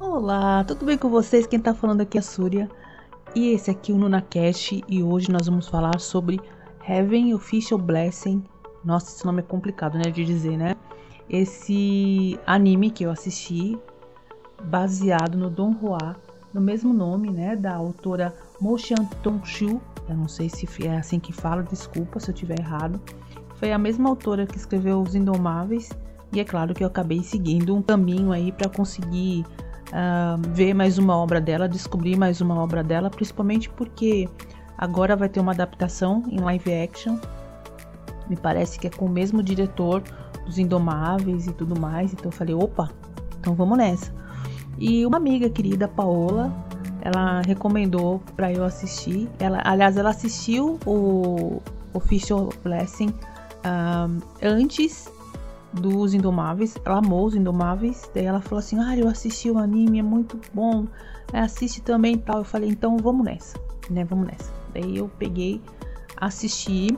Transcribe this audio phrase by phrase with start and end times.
[0.00, 1.46] Olá, tudo bem com vocês?
[1.46, 2.68] Quem tá falando aqui é a Súria.
[3.36, 6.40] E esse aqui é o NunaCast e hoje nós vamos falar sobre
[6.88, 8.42] Heaven Official Blessing.
[8.84, 10.74] Nossa, esse nome é complicado, né, de dizer, né?
[11.30, 13.78] Esse anime que eu assisti,
[14.64, 16.16] baseado no Don Hua,
[16.52, 18.76] no mesmo nome, né, da autora Mo
[19.22, 19.80] Tong-shu.
[20.12, 23.00] Eu não sei se é assim que fala, desculpa se eu tiver errado.
[23.56, 25.90] Foi a mesma autora que escreveu Os Indomáveis
[26.32, 29.44] e é claro que eu acabei seguindo um caminho aí para conseguir
[29.88, 34.28] uh, ver mais uma obra dela, descobrir mais uma obra dela, principalmente porque
[34.78, 37.18] agora vai ter uma adaptação em live action.
[38.28, 40.02] Me parece que é com o mesmo diretor
[40.44, 42.12] dos Indomáveis e tudo mais.
[42.12, 42.90] Então eu falei, opa,
[43.38, 44.12] então vamos nessa.
[44.78, 46.52] E uma amiga querida, Paola,
[47.02, 49.28] ela recomendou para eu assistir.
[49.40, 51.60] Ela, aliás, ela assistiu o
[51.92, 53.12] Official Blessing
[53.66, 55.10] um, antes
[55.72, 56.76] dos Indomáveis.
[56.84, 58.08] Ela amou os Indomáveis.
[58.14, 60.86] Daí ela falou assim: Ah, eu assisti o anime, é muito bom.
[61.32, 62.38] É, assiste também tal.
[62.38, 63.58] Eu falei: Então vamos nessa,
[63.90, 64.04] né?
[64.04, 64.52] Vamos nessa.
[64.72, 65.60] Daí eu peguei,
[66.16, 66.96] assisti.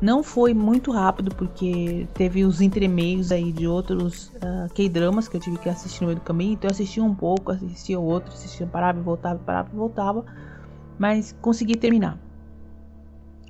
[0.00, 5.40] Não foi muito rápido, porque teve os entremeios aí de outros uh, K-dramas que eu
[5.40, 6.54] tive que assistir no meio do caminho.
[6.54, 10.24] Então eu assisti um pouco, assistia outro, assistia, parava e voltava, parava e voltava.
[10.98, 12.18] Mas consegui terminar.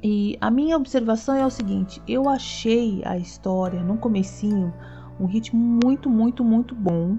[0.03, 4.73] E a minha observação é o seguinte: eu achei a história no comecinho
[5.21, 7.19] um ritmo muito, muito, muito bom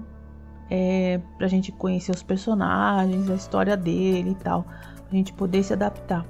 [0.68, 4.64] é, pra gente conhecer os personagens, a história dele e tal,
[5.08, 6.26] pra gente poder se adaptar.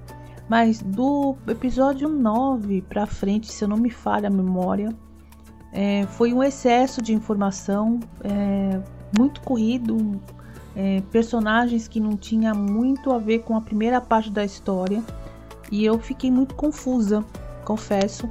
[0.52, 4.94] Mas do episódio 9 pra frente, se eu não me falha a memória,
[5.72, 8.78] é, foi um excesso de informação, é,
[9.18, 10.20] muito corrido,
[10.76, 15.02] é, personagens que não tinha muito a ver com a primeira parte da história.
[15.70, 17.24] E eu fiquei muito confusa,
[17.64, 18.28] confesso.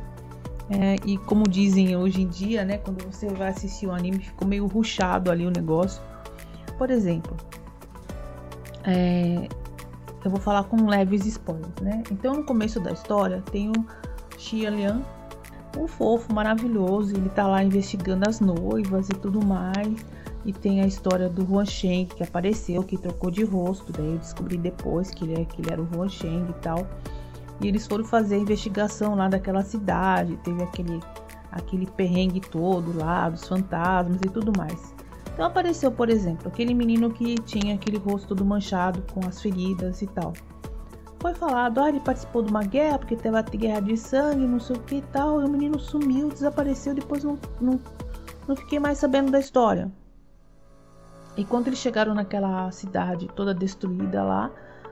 [0.70, 4.48] É, e como dizem hoje em dia, né, quando você vai assistir um anime, ficou
[4.48, 6.00] meio ruchado ali o negócio.
[6.78, 7.36] Por exemplo,
[8.84, 9.48] é,
[10.28, 12.04] eu vou falar com leves spoilers, né?
[12.12, 13.86] Então, no começo da história, tem o
[14.38, 15.02] Xia Lian,
[15.78, 20.06] um fofo maravilhoso, ele tá lá investigando as noivas e tudo mais.
[20.44, 23.94] E tem a história do Huan Sheng que apareceu, que trocou de rosto.
[23.94, 26.88] Daí eu descobri depois que ele, é, que ele era o Huan Sheng e tal.
[27.62, 31.00] E eles foram fazer a investigação lá daquela cidade, teve aquele,
[31.52, 34.96] aquele perrengue todo lá, dos fantasmas e tudo mais.
[35.34, 40.02] Então apareceu, por exemplo, aquele menino que tinha aquele rosto todo manchado com as feridas
[40.02, 40.34] e tal.
[41.20, 44.60] Foi falado, ah, ele participou de uma guerra, porque teve a guerra de sangue, não
[44.60, 47.80] sei o que e tal, e o menino sumiu, desapareceu, depois não, não,
[48.48, 49.92] não fiquei mais sabendo da história.
[51.38, 54.52] E quando eles chegaram naquela cidade toda destruída lá,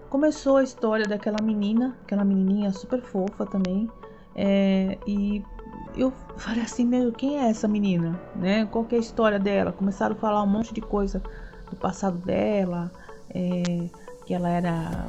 [0.09, 3.89] começou a história daquela menina, aquela menininha super fofa também.
[4.35, 5.43] É, e
[5.99, 8.19] eu falei assim, meu, quem é essa menina?
[8.35, 8.65] Né?
[8.65, 9.71] Qual é a história dela?
[9.71, 11.21] Começaram a falar um monte de coisa
[11.69, 12.91] do passado dela,
[13.29, 13.89] é,
[14.25, 15.07] que ela era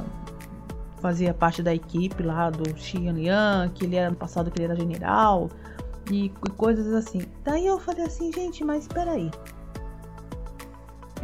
[1.01, 4.71] fazia parte da equipe lá do Xian Liang, que ele era no passado que ele
[4.71, 5.49] era general
[6.11, 7.23] e, e coisas assim.
[7.43, 9.31] Daí eu falei assim, gente, mas espera aí.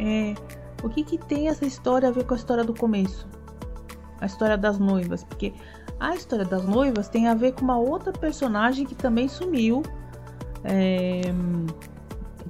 [0.00, 0.34] É,
[0.82, 3.28] o que que tem essa história a ver com a história do começo?
[4.20, 5.52] A história das noivas, porque
[6.00, 9.82] a história das noivas tem a ver com uma outra personagem que também sumiu,
[10.64, 11.22] é,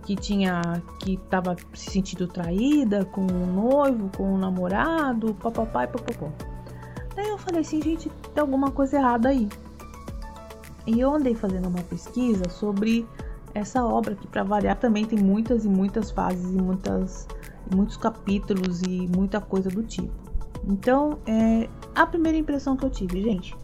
[0.02, 5.86] que tinha, que estava se sentindo traída com o noivo, com o namorado, papapá e
[5.88, 6.30] papapó.
[7.14, 9.48] Daí eu falei assim, gente, tem alguma coisa errada aí.
[10.86, 13.06] E eu andei fazendo uma pesquisa sobre
[13.54, 17.26] essa obra que para variar também tem muitas e muitas fases e muitas
[17.74, 20.27] muitos capítulos e muita coisa do tipo.
[20.66, 23.56] Então, é a primeira impressão que eu tive, gente.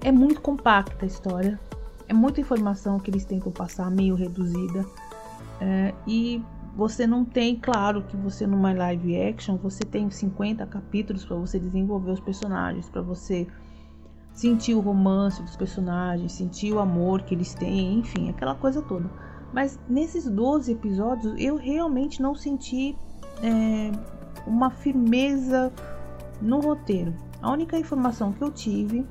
[0.00, 1.58] É muito compacta a história.
[2.08, 4.84] É muita informação que eles tentam passar, meio reduzida.
[5.60, 6.42] É, e
[6.74, 11.58] você não tem, claro, que você numa live action, você tem 50 capítulos para você
[11.58, 13.46] desenvolver os personagens, para você
[14.32, 19.10] sentir o romance dos personagens, sentir o amor que eles têm, enfim, aquela coisa toda.
[19.52, 22.96] Mas nesses 12 episódios eu realmente não senti
[23.42, 23.92] é,
[24.46, 25.72] uma firmeza
[26.40, 27.14] no roteiro.
[27.40, 29.06] A única informação que eu tive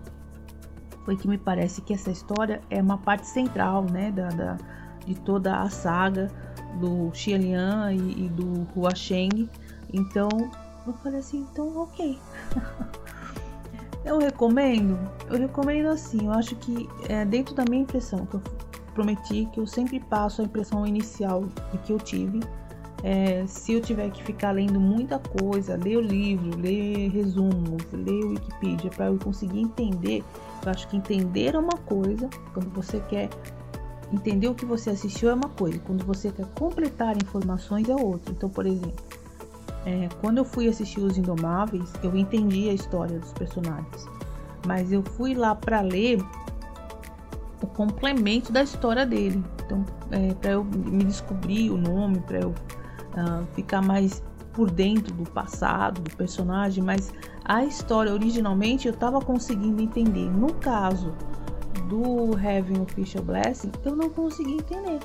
[1.05, 4.57] foi que me parece que essa história é uma parte central, né, da, da
[5.05, 6.29] de toda a saga
[6.79, 9.49] do Xianlian e, e do Hua Sheng.
[9.91, 10.29] Então,
[10.85, 12.19] eu falei assim, então ok.
[14.05, 14.97] eu recomendo,
[15.29, 18.41] eu recomendo assim, eu acho que é, dentro da minha impressão, que eu
[18.93, 22.41] prometi que eu sempre passo a impressão inicial de que eu tive
[23.03, 28.25] é, se eu tiver que ficar lendo muita coisa, ler o livro, ler resumos, ler
[28.25, 30.23] Wikipedia para eu conseguir entender,
[30.63, 33.29] eu acho que entender é uma coisa, quando você quer
[34.13, 38.31] entender o que você assistiu é uma coisa, quando você quer completar informações é outra.
[38.31, 39.03] Então, por exemplo,
[39.85, 44.05] é, quando eu fui assistir Os Indomáveis, eu entendi a história dos personagens,
[44.67, 46.23] mas eu fui lá para ler
[47.63, 49.43] o complemento da história dele.
[49.65, 52.53] Então, é, para eu me descobrir o nome, para eu
[53.13, 54.23] uh, ficar mais
[54.53, 57.13] por dentro do passado do personagem, mas
[57.45, 60.29] a história originalmente eu estava conseguindo entender.
[60.29, 61.13] No caso
[61.87, 64.99] do Heaven Official Blessing, eu não consegui entender.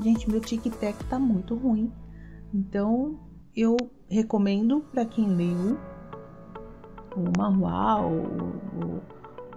[0.00, 1.92] Gente, meu tic-tac tá muito ruim.
[2.52, 3.18] Então,
[3.54, 3.76] eu
[4.08, 5.78] recomendo para quem leu
[7.16, 9.02] o manual, ou,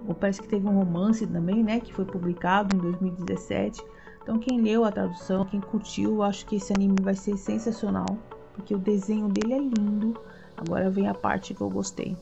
[0.08, 3.82] ou, parece que teve um romance também, né, que foi publicado em 2017
[4.22, 8.18] então quem leu a tradução, quem curtiu, acho que esse anime vai ser sensacional,
[8.54, 10.18] porque o desenho dele é lindo.
[10.56, 12.16] Agora vem a parte que eu gostei.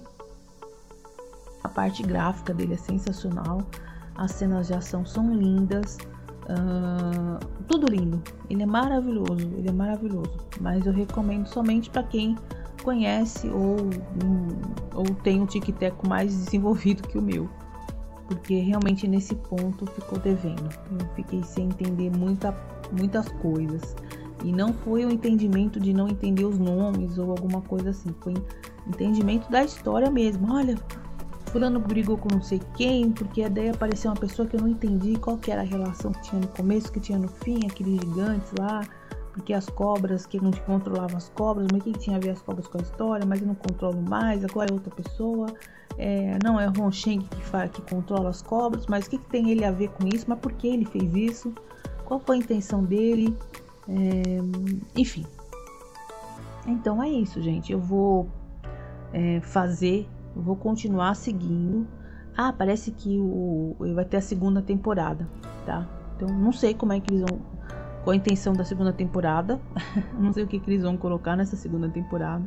[1.62, 3.62] A parte gráfica dele é sensacional,
[4.14, 5.98] as cenas de ação são lindas,
[6.44, 8.22] uh, tudo lindo.
[8.48, 10.32] Ele é maravilhoso, ele é maravilhoso.
[10.60, 12.36] Mas eu recomendo somente para quem
[12.82, 13.76] conhece ou,
[14.94, 17.48] ou tem um tic-tac mais desenvolvido que o meu
[18.28, 20.68] porque realmente nesse ponto ficou devendo.
[20.92, 22.54] Eu fiquei sem entender muita,
[22.92, 23.96] muitas coisas.
[24.44, 28.14] E não foi o entendimento de não entender os nomes ou alguma coisa assim.
[28.20, 28.34] Foi
[28.86, 30.52] entendimento da história mesmo.
[30.52, 30.76] Olha,
[31.50, 35.18] fulano brigou com não sei quem, porque daí apareceu uma pessoa que eu não entendi
[35.18, 38.52] qual que era a relação que tinha no começo, que tinha no fim, aqueles gigantes
[38.58, 38.82] lá.
[39.38, 42.42] Porque as cobras, que não controlava as cobras, mas o que tinha a ver as
[42.42, 45.46] cobras com a história, mas eu não controlo mais, agora é outra pessoa
[45.98, 49.26] é, não é o Roncheng que, faz, que controla as cobras, mas o que, que,
[49.26, 50.26] tem ele a ver com isso?
[50.28, 51.52] Mas por que ele fez isso?
[52.04, 53.36] Qual foi a intenção dele?
[53.88, 54.38] É,
[54.96, 55.26] enfim.
[56.66, 57.72] Então é isso, gente.
[57.72, 58.28] Eu vou
[59.12, 61.86] é, fazer, eu vou continuar seguindo.
[62.36, 65.28] Ah, parece que o, vai ter a segunda temporada,
[65.66, 65.84] tá?
[66.14, 67.40] Então não sei como é que eles vão.
[68.02, 69.60] Qual a intenção da segunda temporada?
[70.18, 72.44] não sei o que, que eles vão colocar nessa segunda temporada.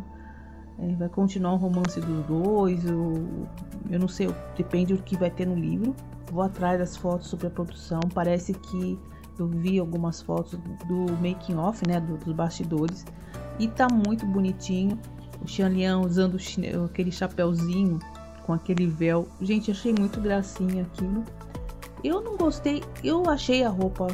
[0.80, 3.48] É, vai continuar o romance dos dois, eu,
[3.89, 5.95] eu não sei, depende do que vai ter no livro.
[6.31, 8.00] Vou atrás das fotos sobre a produção.
[8.13, 8.98] Parece que
[9.38, 10.57] eu vi algumas fotos
[10.88, 13.06] do making off, né, do, dos bastidores,
[13.59, 14.98] e tá muito bonitinho.
[15.44, 16.38] O Xianlian usando
[16.86, 18.00] aquele chapéuzinho
[18.45, 19.27] com aquele véu.
[19.42, 21.24] Gente, achei muito gracinha aquilo.
[22.03, 24.07] Eu não gostei, eu achei a roupa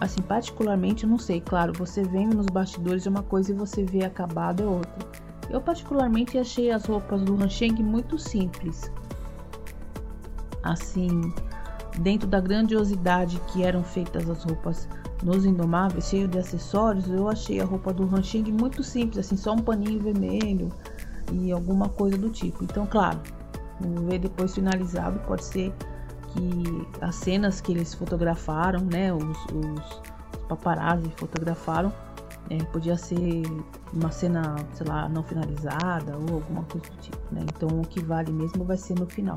[0.00, 4.04] assim, particularmente, não sei, claro, você vendo nos bastidores é uma coisa e você vê
[4.04, 5.06] acabado é outra.
[5.50, 8.90] Eu particularmente achei as roupas do Hansheng muito simples.
[10.62, 11.32] Assim,
[11.98, 14.88] dentro da grandiosidade que eram feitas as roupas
[15.22, 19.52] nos Indomáveis, cheio de acessórios, eu achei a roupa do Hansheng muito simples, assim, só
[19.52, 20.70] um paninho vermelho
[21.32, 22.64] e alguma coisa do tipo.
[22.64, 23.20] Então, claro,
[23.80, 25.74] vamos ver depois finalizado, pode ser
[26.32, 30.02] que as cenas que eles fotografaram, né, os, os,
[30.48, 31.92] paparazzi fotografaram,
[32.48, 33.42] é, podia ser
[33.92, 37.42] uma cena, sei lá, não finalizada ou alguma coisa do tipo, né?
[37.44, 39.36] Então o que vale mesmo vai ser no final.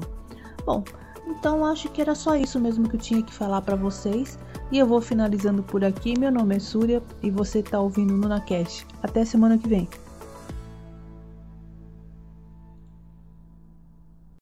[0.66, 0.84] Bom,
[1.28, 4.40] então acho que era só isso mesmo que eu tinha que falar para vocês.
[4.72, 6.18] E eu vou finalizando por aqui.
[6.18, 8.88] Meu nome é Súria e você está ouvindo no NunaCast.
[9.04, 9.88] Até semana que vem.